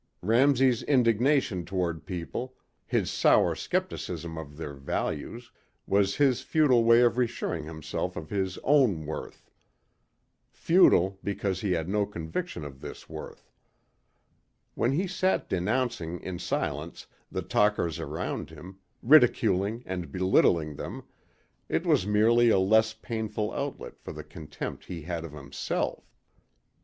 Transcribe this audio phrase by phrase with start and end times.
[0.23, 2.55] Ramsey's indignation toward people,
[2.87, 5.51] his sour skepticism of their values,
[5.85, 9.51] was his futile way of reassuring himself of his own worth.
[10.49, 13.51] Futile, because he had no conviction of this worth.
[14.73, 21.03] When he sat denouncing in silence the talkers around him, ridiculing and belittling them,
[21.69, 26.11] it was merely a less painful outlet for the contempt he had of himself.